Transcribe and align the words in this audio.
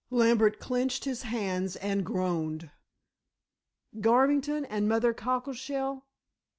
Lambert 0.09 0.57
clenched 0.57 1.05
his 1.05 1.21
hands 1.21 1.75
and 1.75 2.03
groaned, 2.03 2.71
"Garvington 3.99 4.65
and 4.65 4.89
Mother 4.89 5.13
Cockleshell?" 5.13 6.05